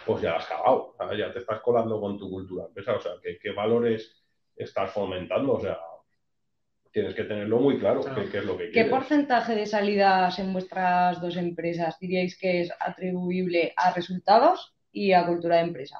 [0.06, 1.18] pues ya has cagado, ¿sabes?
[1.18, 4.24] ya te estás colando con tu cultura empresa, o sea, ¿qué, qué valores
[4.56, 5.54] estás fomentando?
[5.54, 5.78] O sea,
[6.92, 8.22] tienes que tenerlo muy claro, Claro.
[8.22, 8.90] qué, qué es lo que ¿Qué quieres.
[8.90, 15.26] porcentaje de salidas en vuestras dos empresas diríais que es atribuible a resultados y a
[15.26, 15.98] cultura de empresa?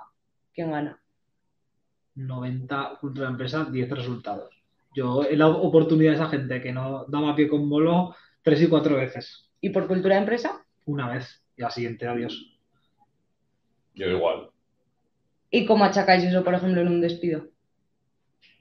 [0.53, 1.01] ¿Quién gana?
[2.17, 4.60] 90 cultura de empresa, 10 resultados.
[4.95, 8.97] Yo he dado oportunidades a gente que no daba pie con bolo tres y cuatro
[8.97, 9.51] veces.
[9.61, 10.65] ¿Y por cultura de empresa?
[10.87, 12.59] Una vez y la siguiente, adiós.
[13.95, 14.51] Yo igual.
[15.51, 17.49] ¿Y cómo achacáis eso, por ejemplo, en un despido?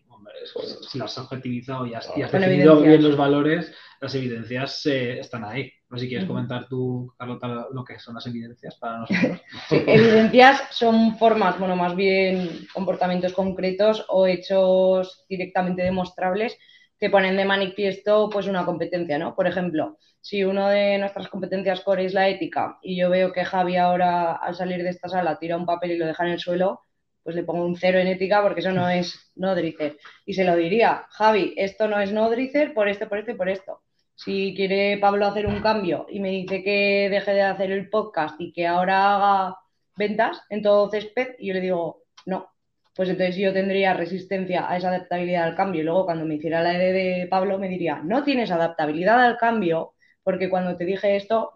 [0.10, 3.74] Hombre, eso- si lo has objetivizado y has, y has Con definido bien los valores,
[4.02, 5.72] las evidencias eh, están ahí.
[5.90, 9.42] No sé si quieres comentar tú, Carlota, lo que son las evidencias para nosotros.
[9.70, 16.58] Sí, evidencias son formas, bueno, más bien comportamientos concretos o hechos directamente demostrables
[17.00, 19.34] que ponen de manifiesto pues una competencia, ¿no?
[19.34, 23.46] Por ejemplo, si una de nuestras competencias core es la ética y yo veo que
[23.46, 26.40] Javi ahora al salir de esta sala tira un papel y lo deja en el
[26.40, 26.82] suelo,
[27.24, 29.98] pues le pongo un cero en ética porque eso no es nodricer.
[30.26, 33.50] Y se lo diría, Javi, esto no es nodricer por esto, por esto y por
[33.50, 33.82] esto.
[34.20, 38.36] Si quiere Pablo hacer un cambio y me dice que deje de hacer el podcast
[38.42, 39.58] y que ahora haga
[39.96, 42.52] ventas en todo césped, y yo le digo, no,
[42.94, 45.80] pues entonces yo tendría resistencia a esa adaptabilidad al cambio.
[45.80, 49.38] Y luego cuando me hiciera la ED de Pablo me diría, no tienes adaptabilidad al
[49.38, 51.54] cambio porque cuando te dije esto,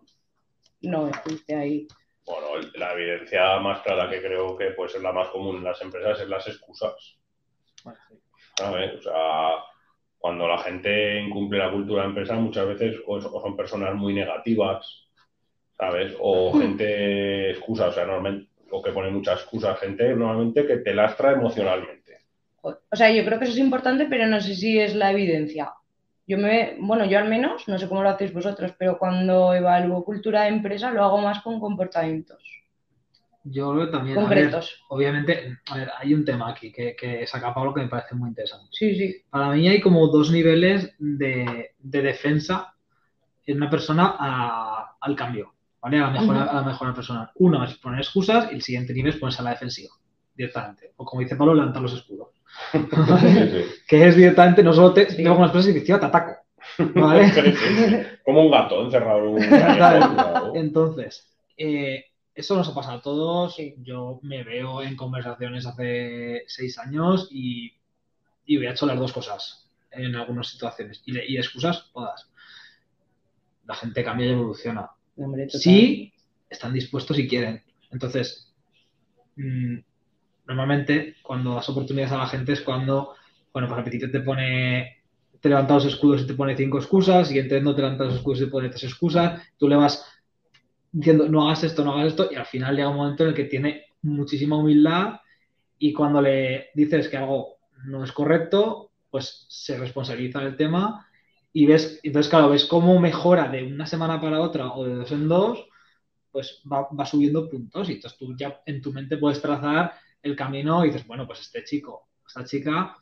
[0.84, 1.86] no estuviste ahí.
[2.26, 5.82] Bueno, la evidencia más clara que creo que puede ser la más común en las
[5.82, 7.18] empresas es las excusas.
[7.84, 8.16] Bueno, sí.
[8.58, 9.00] ¿sabes?
[9.00, 9.73] O sea,
[10.24, 15.10] cuando la gente incumple la cultura de empresa, muchas veces o, son personas muy negativas,
[15.78, 16.16] ¿sabes?
[16.18, 20.94] O gente excusa, o sea, normalmente, o que pone muchas excusas, gente normalmente que te
[20.94, 22.20] lastra emocionalmente.
[22.62, 25.74] O sea, yo creo que eso es importante, pero no sé si es la evidencia.
[26.26, 30.06] Yo me, bueno, yo al menos, no sé cómo lo hacéis vosotros, pero cuando evalúo
[30.06, 32.63] cultura de empresa lo hago más con comportamientos
[33.46, 34.84] Yo creo que también, a ver, concretos.
[34.90, 38.30] obviamente, a ver, hay un tema aquí que, que saca Pablo que me parece muy
[38.30, 38.68] interesante.
[38.72, 39.16] Sí, sí.
[39.30, 42.74] Para mí hay como dos niveles de, de defensa
[43.46, 45.98] en una persona a- al cambio, ¿vale?
[45.98, 46.50] A la mejora, Ujú.
[46.50, 47.30] a la mejora personal.
[47.36, 49.94] Uno es poner excusas y el siguiente nivel es ponerse a la defensiva,
[50.36, 50.94] directamente.
[50.98, 52.30] O como dice Pablo, levantar los escudos.
[52.74, 53.66] Sí, sí.
[53.88, 55.18] que es directamente, no solo te Sí.
[55.18, 56.34] tengo unas cosas y encima te ataco,
[56.96, 57.30] ¿vale?
[58.26, 60.56] Como un gato encerrado en un callejón.
[60.56, 63.56] Entonces, eh, eso nos ha pasado a todos.
[63.56, 63.76] Sí.
[63.80, 67.74] Yo me veo en conversaciones hace seis años y,
[68.46, 71.02] y hubiera hecho las dos cosas en algunas situaciones.
[71.06, 72.30] Y, y excusas, todas.
[73.66, 74.90] La gente cambia y evoluciona.
[75.16, 75.50] Hombre.
[75.50, 76.12] Sí,
[76.50, 77.64] están dispuestos y quieren.
[77.92, 78.52] Entonces,
[79.36, 79.78] mm,
[80.48, 83.16] normalmente cuando das oportunidades a la gente es cuando,
[83.54, 85.04] bueno, pues repetito te pone,
[85.40, 88.42] te levanta los escudos y te pone cinco excusas, siguiente no te levanta los escudos
[88.42, 90.13] y te pone tres excusas, tú le vas
[90.94, 93.36] diciendo no hagas esto, no hagas esto, y al final llega un momento en el
[93.36, 95.22] que tiene muchísima humildad
[95.80, 101.08] y cuando le dices que algo no es correcto, pues se responsabiliza del tema
[101.54, 105.12] y ves, entonces claro, ves cómo mejora de una semana para otra o de dos
[105.14, 105.66] en dos,
[106.32, 110.36] pues va, va subiendo puntos y entonces tú ya en tu mente puedes trazar el
[110.36, 112.96] camino y dices, bueno, pues este chico, esta chica,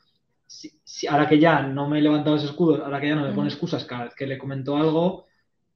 [0.46, 3.32] si, si- ahora que ya no me levanta los escudos, ahora que ya no me
[3.32, 5.26] pone excusas cada vez que le comento algo,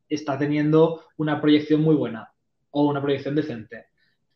[0.09, 2.33] está teniendo una proyección muy buena
[2.71, 3.87] o una proyección decente.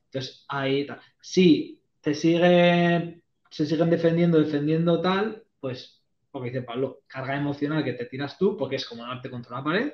[0.07, 1.01] Entonces, ahí, tal.
[1.21, 7.93] si te siguen, se siguen defendiendo, defendiendo tal, pues, porque dice Pablo, carga emocional que
[7.95, 9.93] te tiras tú, porque es como darte contra la pared,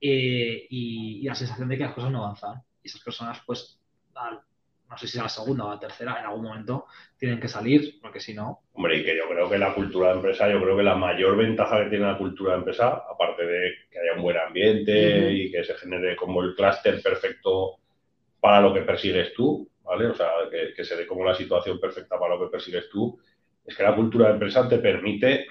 [0.00, 2.62] eh, y, y la sensación de que las cosas no avanzan.
[2.82, 3.80] Y esas personas, pues,
[4.14, 4.42] al-
[4.88, 6.86] no sé si a la segunda o a la tercera, en algún momento
[7.18, 10.16] tienen que salir, porque si no, Hombre, y que yo creo que la cultura de
[10.16, 13.72] empresa, yo creo que la mayor ventaja que tiene la cultura de empresa, aparte de
[13.90, 17.76] que haya un buen ambiente y que se genere como el clúster perfecto
[18.40, 20.06] para lo que persigues tú, ¿vale?
[20.06, 23.18] O sea, que, que se dé como la situación perfecta para lo que persigues tú,
[23.64, 25.46] es que la cultura de empresa te permite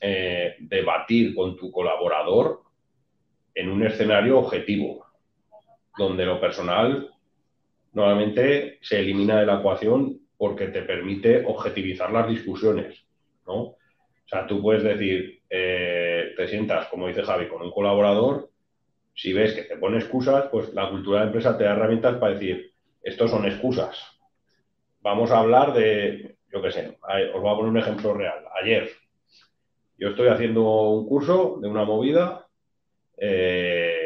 [0.00, 2.62] eh, debatir con tu colaborador
[3.54, 5.06] en un escenario objetivo,
[5.96, 7.13] donde lo personal
[7.94, 13.06] normalmente se elimina de la ecuación porque te permite objetivizar las discusiones,
[13.46, 13.54] ¿no?
[13.54, 13.78] O
[14.26, 18.50] sea, tú puedes decir, eh, te sientas, como dice Javi, con un colaborador,
[19.14, 22.34] si ves que te pone excusas, pues la cultura de empresa te da herramientas para
[22.34, 23.96] decir, estos son excusas.
[25.00, 26.98] Vamos a hablar de, yo qué sé,
[27.34, 28.44] os voy a poner un ejemplo real.
[28.60, 28.90] Ayer,
[29.98, 32.48] yo estoy haciendo un curso de una movida
[33.16, 34.03] eh,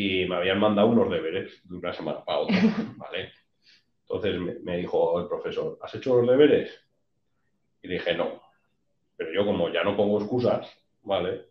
[0.00, 2.56] y me habían mandado unos deberes de una semana para otra,
[2.98, 3.32] ¿vale?
[4.02, 6.70] Entonces me, me dijo el profesor, ¿has hecho los deberes?
[7.82, 8.40] Y dije, no.
[9.16, 11.46] Pero yo como ya no pongo excusas, ¿vale?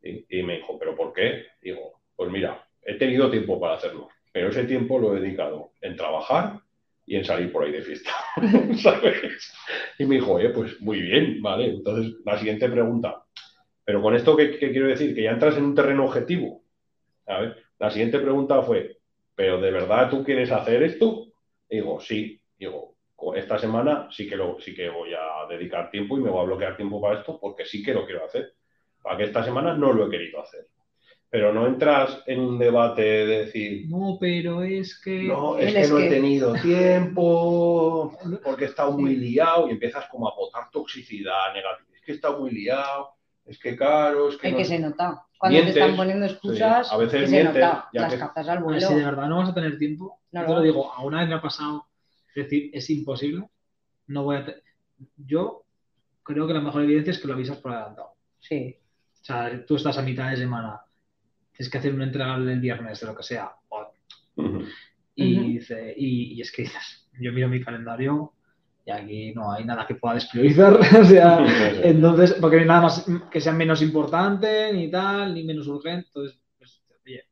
[0.00, 1.46] Y, y me dijo, ¿pero por qué?
[1.60, 5.96] Digo, pues mira, he tenido tiempo para hacerlo, pero ese tiempo lo he dedicado en
[5.96, 6.60] trabajar
[7.04, 8.12] y en salir por ahí de fiesta,
[8.80, 9.52] ¿sabes?
[9.98, 11.64] Y me dijo, oye, pues muy bien, ¿vale?
[11.64, 13.24] Entonces, la siguiente pregunta,
[13.84, 15.16] pero con esto, ¿qué, qué quiero decir?
[15.16, 16.62] Que ya entras en un terreno objetivo,
[17.26, 17.56] ¿sabes?
[17.82, 18.98] La siguiente pregunta fue,
[19.34, 21.26] ¿pero de verdad tú quieres hacer esto?
[21.68, 22.40] Y digo, sí.
[22.56, 22.94] Digo,
[23.34, 26.46] esta semana sí que, lo, sí que voy a dedicar tiempo y me voy a
[26.46, 28.54] bloquear tiempo para esto porque sí que lo quiero hacer.
[29.02, 30.68] Para que esta semana no lo he querido hacer.
[31.28, 35.24] Pero no entras en un debate de decir, no, pero es que...
[35.24, 40.06] no, es que es no he tenido tiempo, porque he estado muy liado y empiezas
[40.06, 41.88] como a botar toxicidad negativa.
[41.96, 43.08] Es que he estado muy liado,
[43.44, 44.46] es que claro, es que...
[44.46, 44.76] Es no que sé".
[44.76, 45.26] se nota.
[45.42, 46.94] Cuando Mientes, te están poniendo excusas, sí.
[46.94, 47.88] A veces que se mientes, nota.
[47.92, 48.80] ya Las que- cazas al vuelo.
[48.80, 51.18] si de verdad no vas a tener tiempo, No, yo te lo digo, a una
[51.18, 51.88] vez me ha pasado,
[52.32, 53.48] es decir, es imposible,
[54.06, 54.44] no voy a...
[54.44, 54.62] te-
[55.16, 55.64] Yo
[56.22, 58.10] creo que la mejor evidencia es que lo avisas por adelantado.
[58.38, 58.76] Sí.
[59.20, 60.80] O sea, tú estás a mitad de semana,
[61.50, 63.50] tienes que hacer un entregable el viernes, de lo que sea,
[65.16, 68.32] y, dice, y, y es que dices, yo miro mi calendario
[68.84, 71.38] y aquí no hay nada que pueda despriorizar, o sea,
[71.82, 76.06] entonces, porque no hay nada más que sea menos importante, ni tal, ni menos urgente,
[76.08, 77.24] entonces, pues, oye,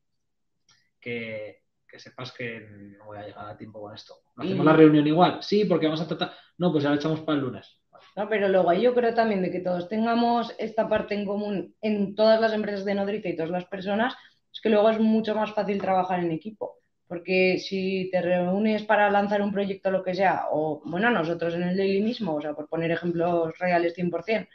[1.00, 2.60] que, que sepas que
[2.98, 4.14] no voy a llegar a tiempo con esto.
[4.36, 5.38] ¿Hacemos Y- la reunión igual?
[5.42, 7.76] Sí, porque vamos a tratar, no, pues ya la echamos para el lunes.
[8.16, 12.14] No, pero luego yo creo también de que todos tengamos esta parte en común en
[12.14, 14.14] todas las empresas de nodriza y todas las personas,
[14.52, 16.79] es que luego es mucho más fácil trabajar en equipo.
[17.10, 21.64] Porque si te reúnes para lanzar un proyecto lo que sea, o bueno, nosotros en
[21.64, 24.46] el daily mismo, o sea, por poner ejemplos reales 100%,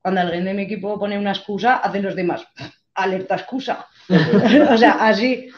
[0.00, 2.46] cuando alguien de mi equipo pone una excusa, hacen los demás,
[2.94, 3.88] alerta excusa.
[4.70, 5.50] o sea, así.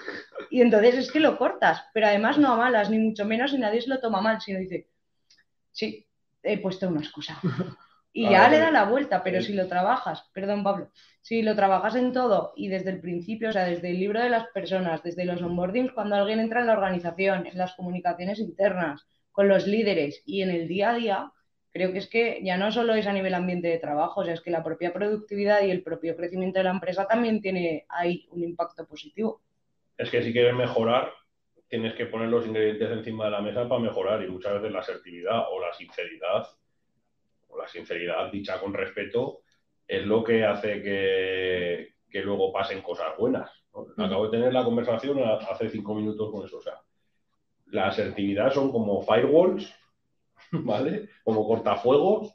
[0.51, 3.59] Y entonces es que lo cortas, pero además no a malas, ni mucho menos, y
[3.59, 4.89] nadie se lo toma mal, sino dice,
[5.73, 6.07] sí,
[6.43, 7.39] he puesto una excusa.
[8.17, 9.49] Y Ah, ya le da la vuelta, pero Sí.
[9.49, 13.53] si lo trabajas, perdón Pablo, si lo trabajas en todo y desde el principio, o
[13.53, 16.73] sea, desde el libro de las personas, desde los onboardings, cuando alguien entra en la
[16.73, 21.33] organización, en las comunicaciones internas, con los líderes y en el día a día,
[21.73, 24.33] creo que es que ya no solo es a nivel ambiente de trabajo, o sea,
[24.33, 28.27] es que la propia productividad y el propio crecimiento de la empresa también tiene ahí
[28.31, 29.43] un impacto positivo.
[29.99, 31.13] es que si quieres mejorar,
[31.69, 34.81] tienes que poner los ingredientes encima de la mesa para mejorar y muchas veces la
[34.81, 36.47] asertividad o la sinceridad,
[37.59, 39.41] la sinceridad dicha con respeto,
[39.87, 43.51] es lo que hace que, que luego pasen cosas buenas.
[43.73, 44.05] ¿no?
[44.05, 46.59] Acabo de tener la conversación hace cinco minutos con eso.
[46.59, 46.81] O sea,
[47.67, 49.73] la asertividad son como firewalls,
[50.53, 51.09] ¿vale?
[51.25, 52.35] Como cortafuegos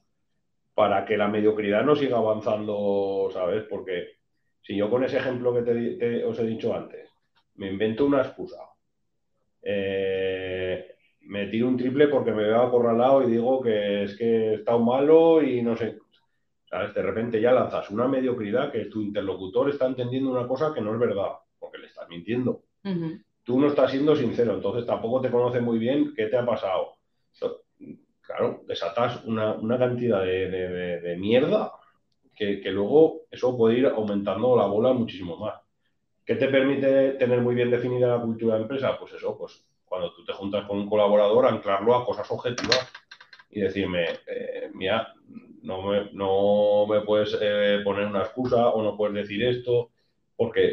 [0.74, 3.64] para que la mediocridad no siga avanzando, ¿sabes?
[3.70, 4.18] Porque
[4.62, 7.10] si yo con ese ejemplo que te- os he dicho antes,
[7.56, 8.58] me invento una excusa,
[9.62, 10.41] eh,
[11.34, 14.80] me tiro un triple porque me veo acorralado y digo que es que he estado
[14.80, 15.98] malo y no sé,
[16.70, 16.94] ¿sabes?
[16.94, 20.94] De repente ya lanzas una mediocridad que tu interlocutor está entendiendo una cosa que no
[20.94, 22.64] es verdad, porque le estás mintiendo.
[23.44, 26.98] Tú no estás siendo sincero, entonces tampoco te conoce muy bien qué te ha pasado.
[28.22, 31.72] Claro, desatas una, una cantidad de, de- de- de mierda
[32.36, 35.56] que, que luego eso puede ir aumentando la bola muchísimo más.
[36.26, 38.98] ¿Qué te permite tener muy bien definida la cultura de empresa?
[39.00, 42.90] Pues eso, pues cuando tú te juntas con un colaborador, anclarlo a cosas objetivas
[43.50, 45.14] y decirme, eh, mira,
[45.64, 49.92] no me, no me puedes eh, poner una excusa o no puedes decir esto,
[50.38, 50.72] porque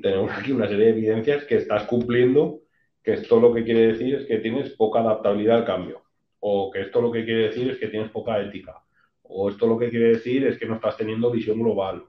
[0.00, 2.60] tenemos aquí una serie de evidencias que estás cumpliendo
[3.02, 6.00] que esto lo que quiere decir es que tienes poca adaptabilidad al cambio,
[6.40, 8.82] o que esto lo que quiere decir es que tienes poca ética,
[9.20, 12.04] o esto lo que quiere decir es que no estás teniendo visión global,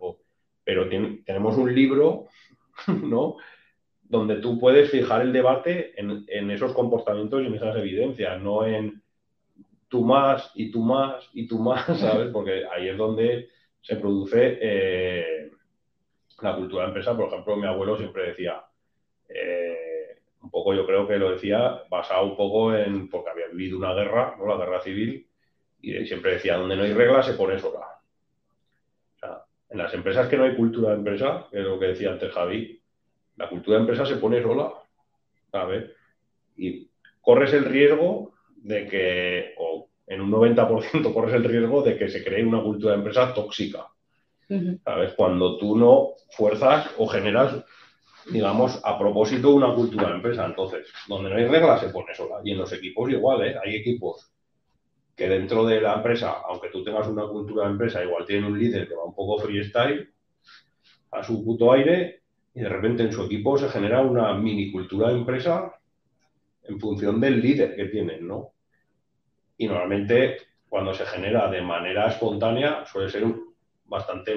[0.63, 2.27] pero tenemos un libro,
[2.87, 3.35] ¿no?
[4.03, 9.01] Donde tú puedes fijar el debate en, esos comportamientos y en esas evidencias, no en
[9.87, 12.29] tú más y tú más y tú más, ¿sabes?
[12.31, 13.49] Porque ahí es donde
[13.81, 15.51] se produce eh,
[16.41, 17.15] la cultura de empresa.
[17.15, 18.63] Por ejemplo, mi abuelo siempre decía,
[19.29, 19.73] eh,
[20.41, 23.93] un poco yo creo que lo decía basado un poco en, porque había vivido una
[23.93, 24.45] guerra, ¿no?
[24.47, 25.27] la guerra civil,
[25.81, 27.99] y siempre decía, donde no hay reglas se pone sola.
[29.15, 31.87] O sea, en las empresas que no hay cultura de empresa, que es lo que
[31.87, 32.81] decía antes Javi,
[33.35, 34.71] la cultura de empresa se pone sola,
[35.51, 35.91] ¿sabes?
[36.57, 36.89] Y
[37.21, 42.23] corres el riesgo de que, o en un 90% corres el riesgo de que se
[42.23, 43.87] cree una cultura de empresa tóxica.
[44.83, 45.13] ¿Sabes?
[45.13, 47.63] Cuando tú no fuerzas o generas,
[48.29, 50.45] digamos, a propósito una cultura de empresa.
[50.45, 52.35] Entonces, donde no hay reglas se pone sola.
[52.43, 53.55] Y en los equipos igual, ¿eh?
[53.63, 54.31] Hay equipos
[55.15, 58.59] que dentro de la empresa, aunque tú tengas una cultura de empresa, igual tienen un
[58.59, 60.11] líder que va un poco freestyle,
[61.11, 62.22] a su puto aire,
[62.53, 65.73] y de repente en su equipo se genera una mini cultura de empresa
[66.63, 68.53] en función del líder que tienen, ¿no?
[69.57, 70.37] y normalmente
[70.67, 73.23] cuando se genera de manera espontánea suele ser
[73.85, 74.35] bastante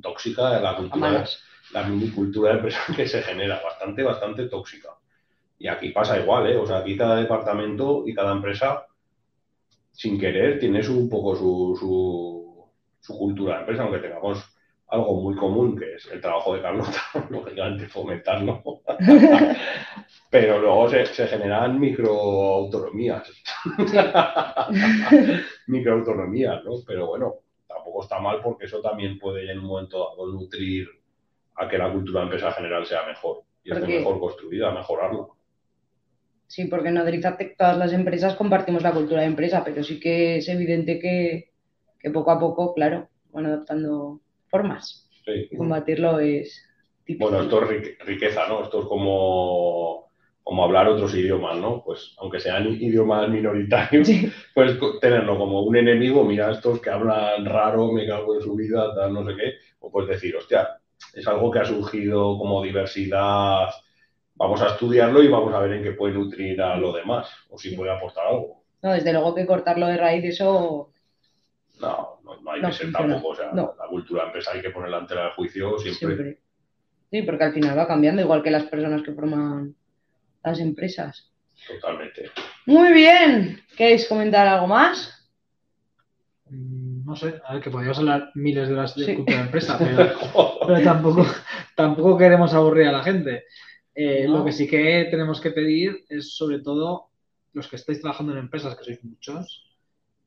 [0.00, 1.24] tóxica la cultura,
[1.72, 4.90] la minicultura de empresa que se genera, bastante, bastante tóxica.
[5.58, 6.56] Y aquí pasa igual, ¿eh?
[6.56, 8.86] O sea, aquí cada departamento y cada empresa,
[9.92, 12.70] sin querer, tiene su, un poco su, su,
[13.00, 14.44] su cultura de empresa, aunque tengamos
[14.92, 17.00] algo muy común, que es el trabajo de Carlota,
[17.30, 18.62] lógicamente fomentarlo.
[20.30, 23.26] Pero luego se, generan microautonomías.
[25.66, 26.72] microautonomías, ¿no?
[26.86, 30.88] Pero bueno, tampoco está mal porque eso también puede en un momento dado nutrir
[31.56, 35.26] a que la cultura de empresa general sea mejor y esté mejor construida, mejorarla.
[36.46, 40.36] Sí, porque en Adrizatec todas las empresas compartimos la cultura de empresa, pero sí que
[40.36, 41.50] es evidente que,
[41.98, 44.20] que poco a poco, claro, van adoptando
[44.52, 45.08] formas.
[45.26, 46.62] Y combatirlo es
[47.18, 48.62] Bueno, esto es riqueza, ¿no?
[48.62, 50.08] Esto es como,
[50.42, 51.82] como hablar otros idiomas, ¿no?
[51.82, 54.08] Pues aunque sean idiomas minoritarios,
[54.54, 58.94] pues tenerlo como un enemigo, mira, estos que hablan raro, me cago en su vida,
[58.94, 60.68] tal, no sé qué, o puedes decir, hostia,
[61.14, 63.70] es algo que ha surgido como diversidad,
[64.34, 67.56] vamos a estudiarlo y vamos a ver en qué puede nutrir a lo demás, o
[67.56, 68.62] si puede aportar algo.
[68.82, 70.91] No, desde luego que cortarlo de raíz, eso
[71.82, 73.28] no, no, hay que ser tampoco.
[73.28, 76.38] O sea, la cultura empresa hay que ponerla ante el juicio siempre.
[77.10, 79.74] Sí, porque al final va cambiando, igual que las personas que forman
[80.42, 81.30] las empresas.
[81.66, 82.30] Totalmente.
[82.66, 83.60] Muy bien.
[83.76, 85.30] ¿Queréis comentar algo más?
[86.48, 89.78] Mm, no sé, a ver, que podríamos hablar miles de horas de cultura de empresa,
[90.66, 91.26] pero, tampoco,
[91.76, 93.44] tampoco queremos aburrir a la gente.
[93.94, 97.10] Eh, lo que sí que tenemos que pedir es, sobre todo,
[97.52, 99.71] los que estáis trabajando en empresas, que sois muchos,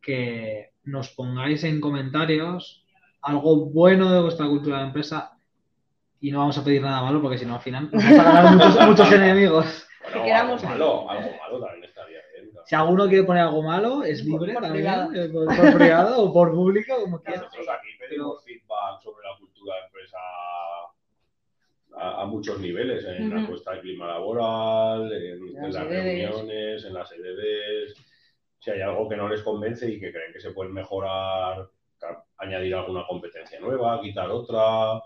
[0.05, 2.85] que nos pongáis en comentarios
[3.23, 5.31] algo bueno de vuestra cultura de empresa
[6.19, 8.53] y no vamos a pedir nada malo porque si no al final vamos a ganar
[8.53, 9.87] muchos, muchos enemigos.
[10.13, 12.51] algo malo, algo malo también estaría bien.
[12.65, 17.01] Si alguno quiere poner algo malo, es libre también, eh, por, privado o por público,
[17.01, 17.41] como quiera.
[17.41, 20.17] Nosotros aquí pedimos feedback sobre la cultura de empresa
[21.97, 28.14] a, muchos niveles, en la encuesta de clima laboral, en, las reuniones, en las EDDs
[28.65, 31.69] si hay algo que no les convence y que creen que se puede mejorar,
[32.37, 34.99] añadir alguna competencia nueva, quitar otra,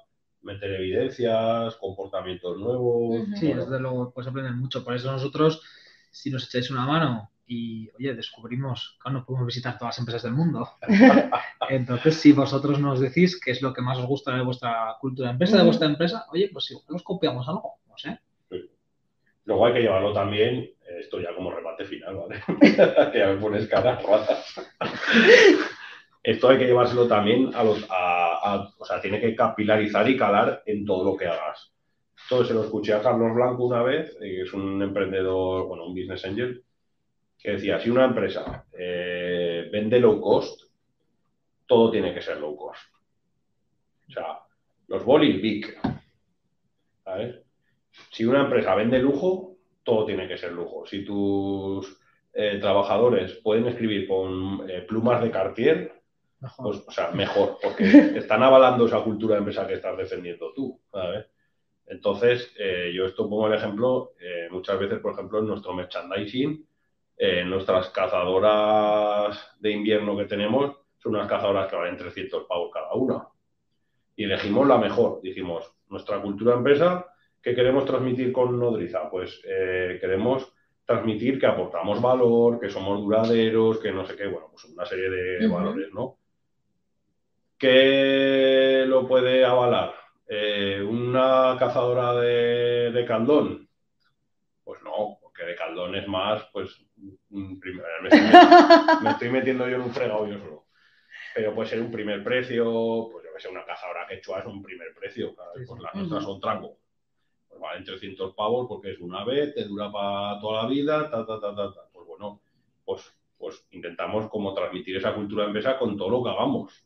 [0.44, 3.28] meter evidencias, comportamientos nuevos.
[3.36, 4.82] Sí, desde luego puedes aprender mucho.
[4.82, 5.62] Por eso nosotros,
[6.10, 10.24] si nos echáis una mano y, oye, descubrimos, que no podemos visitar todas las empresas
[10.24, 10.66] del mundo.
[11.70, 15.28] Entonces, si vosotros nos decís qué es lo que más os gusta de vuestra cultura
[15.28, 18.22] de empresa, de vuestra empresa, oye, pues igual os copiamos algo, no sé.
[19.44, 22.42] Luego hay que llevarlo también esto ya como remate final, ¿vale?
[23.12, 24.00] que ya me pones cara
[26.24, 27.84] Esto hay que llevárselo también a los.
[27.84, 31.72] o sea, tiene que capilarizar y calar en todo lo que hagas.
[32.28, 35.86] Todo se lo escuché a Carlos Blanco una vez, eh, que es un emprendedor, bueno,
[35.86, 36.64] un business angel,
[37.38, 40.62] que decía: si una empresa eh, vende low cost,
[41.66, 42.82] todo tiene que ser low cost.
[44.10, 44.40] O sea,
[44.88, 45.78] los bolis big.
[47.04, 47.42] ¿Sabes?
[48.12, 50.86] Si una empresa vende lujo, todo tiene que ser lujo.
[50.86, 52.00] Si tus
[52.34, 56.02] eh, trabajadores pueden escribir con eh, plumas de Cartier,
[56.40, 57.84] pues, o sea, mejor, porque
[58.18, 60.80] están avalando esa cultura de empresa que estás defendiendo tú.
[61.86, 64.14] Entonces, eh, yo esto pongo el ejemplo,
[64.52, 66.66] muchas veces, por ejemplo, en nuestro merchandising,
[67.46, 73.28] nuestras cazadoras de invierno que tenemos son unas cazadoras que valen 300 pavos cada una.
[74.16, 75.20] Y elegimos la mejor.
[75.22, 77.06] Dijimos, nuestra cultura de empresa
[77.42, 79.10] ¿Qué queremos transmitir con Nodriza?
[79.10, 80.54] Pues eh, queremos
[80.86, 85.10] transmitir que aportamos valor, que somos duraderos, que no sé qué, bueno, pues una serie
[85.10, 86.18] de valores, ¿no?
[87.58, 89.94] ¿Qué lo puede avalar?
[90.28, 93.68] Eh, ¿Una cazadora de, de caldón?
[94.64, 96.86] Pues no, porque de caldón es más, pues,
[97.32, 100.66] un primer- me estoy, met- me estoy metiendo yo en un fregado yo solo.
[101.36, 104.62] Pero puede ser un primer precio, pues yo que sé, una cazadora quechua es un
[104.64, 105.52] primer precio, ¿sabes?
[105.56, 105.68] Sí, sí.
[105.68, 106.78] pues las nuestras son trango.
[107.50, 111.26] Pues valen 300 pavos porque es una vez, te dura para toda la vida, ta,
[111.26, 111.82] ta, ta, ta, ta.
[111.92, 112.42] Pues bueno,
[112.86, 113.02] pues,
[113.38, 116.86] pues intentamos como transmitir esa cultura de empresa con todo lo que hagamos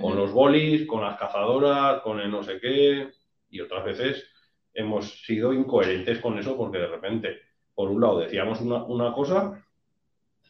[0.00, 3.10] con los bolis, con las cazadoras, con el no sé qué,
[3.50, 4.26] y otras veces
[4.74, 7.38] hemos sido incoherentes con eso porque de repente,
[7.74, 9.62] por un lado decíamos una, una cosa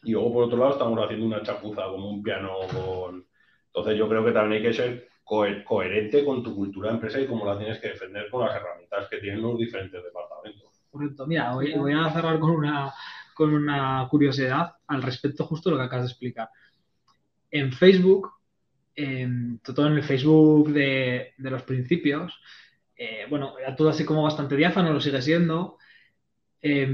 [0.03, 3.25] y luego por otro lado estamos haciendo una chapuza como un piano con...
[3.67, 7.27] Entonces yo creo que también hay que ser coherente con tu cultura de empresa y
[7.27, 10.69] cómo la tienes que defender con las herramientas que tienen los diferentes departamentos.
[10.91, 11.25] Correcto.
[11.25, 12.93] Mira, voy, a cerrar con una,
[13.33, 16.49] con una curiosidad al respecto justo de lo que acabas de explicar.
[17.49, 18.31] En Facebook,
[19.63, 22.39] todo en el Facebook de, los principios,
[22.95, 25.77] eh, bueno, era todo así como bastante diáfano, lo sigue siendo.
[26.61, 26.87] Eh,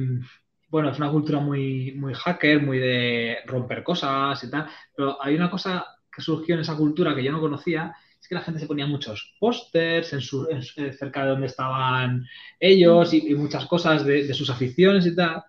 [0.70, 5.50] bueno, es una cultura muy hacker, muy de romper cosas y tal, pero hay una
[5.50, 8.68] cosa que surgió en esa cultura que yo no conocía, es que la gente se
[8.68, 12.26] ponía muchos pósters en su, en su- cerca de donde estaban
[12.60, 15.44] ellos y, y muchas cosas de, de sus aficiones y tal.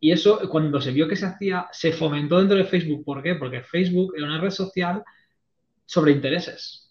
[0.00, 3.04] Y eso, cuando se vio que se hacía, se fomentó dentro de Facebook.
[3.04, 3.36] ¿Por qué?
[3.36, 5.02] Porque Facebook era una red social
[5.86, 6.90] sobre intereses.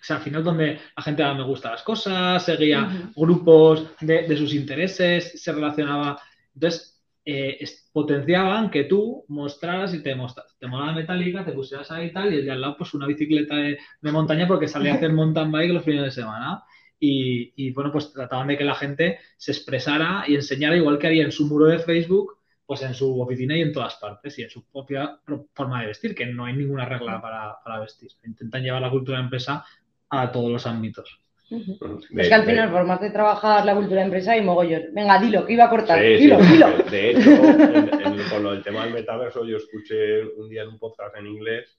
[0.00, 3.20] O sea, al final donde la gente daba me gusta a las cosas, seguía Ujú.
[3.26, 6.20] grupos de, de sus intereses, se relacionaba.
[6.54, 6.91] Entonces,
[7.24, 10.56] eh, potenciaban que tú mostraras y te mostras.
[10.58, 12.94] Te mola la metálica, te pusieras ahí y tal, y el de al lado, pues
[12.94, 16.62] una bicicleta de, de montaña porque salía a hacer mountain bike los fines de semana.
[16.98, 21.08] Y, y, bueno, pues trataban de que la gente se expresara y enseñara igual que
[21.08, 24.42] haría en su muro de Facebook, pues en su oficina y en todas partes, y
[24.42, 25.18] en su propia
[25.52, 28.10] forma de vestir, que no hay ninguna regla para, para vestir.
[28.24, 29.64] Intentan llevar la cultura de empresa
[30.10, 31.21] a todos los ámbitos.
[31.58, 34.84] De- Es que al de- final, formas de trabajar la cultura de empresa y mogollón.
[34.92, 35.98] Venga, dilo, que iba a cortar.
[36.00, 36.52] Sí, sí, dilo, sí.
[36.52, 36.68] dilo.
[36.78, 40.62] De- De hecho, en- en- con lo del tema del metaverso, yo escuché un día
[40.62, 41.78] en un podcast en inglés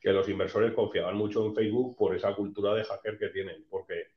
[0.00, 4.08] que los inversores confiaban mucho en Facebook por esa cultura de hacker que tienen, porque,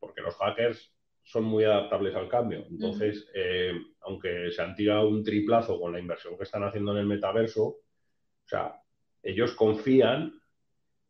[0.00, 0.92] porque los hackers
[1.22, 2.64] son muy adaptables al cambio.
[2.70, 3.72] Entonces, eh,
[4.02, 7.62] aunque se han tirado un triplazo con la inversión que están haciendo en el metaverso,
[7.64, 7.78] o
[8.48, 8.74] sea,
[9.22, 10.32] ellos confían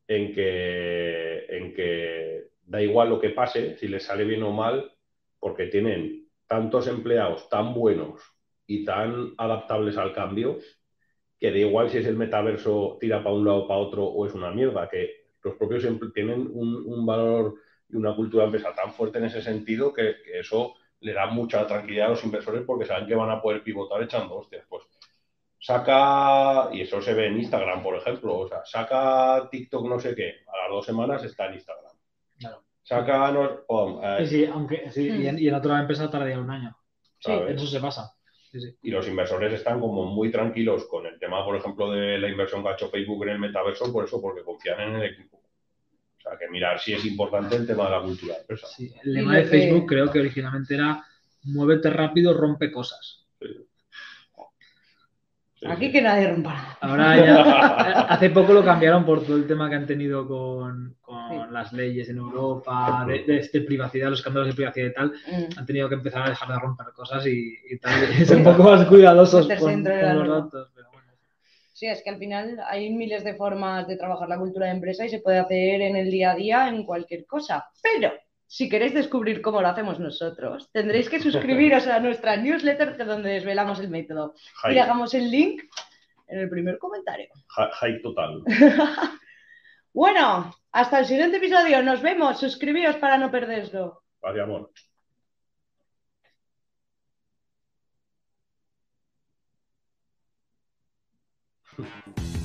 [0.08, 4.92] en que, en que da igual lo que pase, si les sale bien o mal,
[5.38, 8.20] porque tienen tantos empleados tan buenos
[8.66, 10.58] y tan adaptables al cambio,
[11.38, 14.26] que da igual si es el metaverso tira para un lado o para otro o
[14.26, 17.54] es una mierda, que los propios tienen un, un valor
[17.88, 21.26] y una cultura de empresa tan fuerte en ese sentido que, que eso le da
[21.26, 24.64] mucha tranquilidad a los inversores porque saben que van a poder pivotar echando hostias.
[24.68, 24.84] Pues
[25.60, 30.14] saca, y eso se ve en Instagram, por ejemplo, o sea, saca TikTok no sé
[30.14, 31.85] qué, a las dos semanas está en Instagram.
[32.90, 36.50] No- pum, eh, Sí, sí, aunque, sí, y, en, y en otra empresa tardaría un
[36.50, 36.76] año.
[37.18, 37.56] ¿sabes?
[37.56, 38.12] Eso se pasa.
[38.52, 38.76] Sí, sí.
[38.82, 42.62] y los inversores están como muy tranquilos con el tema, por ejemplo, de la inversión
[42.62, 45.38] que ha hecho Facebook en el metaverso, por eso, porque confían en el equipo.
[45.38, 48.66] O sea, que mirar si es importante el tema de la cultura de empresa.
[48.68, 51.04] Sí, El lema de que- Facebook creo que originalmente era
[51.42, 53.26] muévete rápido, rompe cosas.
[53.40, 53.46] Sí,
[55.64, 55.92] Aquí sí.
[55.92, 56.78] que nadie rompa nada.
[56.82, 61.16] Ahora ya, hace poco lo cambiaron por todo el tema que han tenido con, con
[61.30, 61.36] Sí.
[61.50, 65.12] las leyes en Europa, de, de- de privacidad, los escándalos de privacidad y tal.
[65.26, 65.58] Mm.
[65.58, 68.44] Han tenido que empezar a dejar de romper cosas y, y tal, y ser un
[68.44, 70.70] poco más cuidadosos con, los datos.
[70.74, 71.06] pero bueno.
[71.72, 75.04] Sí, es que al final hay miles de formas de trabajar la cultura de empresa
[75.06, 77.66] y se puede hacer en el día a día en cualquier cosa.
[77.82, 78.12] Pero
[78.46, 83.80] si queréis descubrir cómo lo hacemos nosotros, tendréis que suscribiros a nuestra newsletter donde desvelamos
[83.80, 84.34] el método.
[84.70, 85.62] Y dejamos el link
[86.28, 87.28] en el primer comentario.
[87.80, 88.42] hype total.
[89.96, 91.82] Bueno, hasta el siguiente episodio.
[91.82, 92.38] Nos vemos.
[92.38, 94.02] Suscribíos para no perderslo.
[94.20, 94.70] Paz y amor.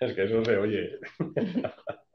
[0.06, 0.98] Es que eso se oye.